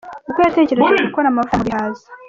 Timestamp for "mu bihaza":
1.59-2.05